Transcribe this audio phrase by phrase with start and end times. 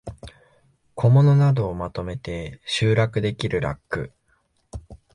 [0.95, 4.11] 小物などをまとめて収納できるラック